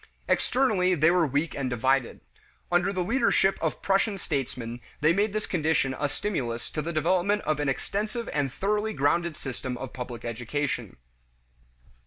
[0.27, 2.21] Externally they were weak and divided.
[2.71, 7.43] Under the leadership of Prussian statesmen they made this condition a stimulus to the development
[7.43, 10.97] of an extensive and thoroughly grounded system of public education.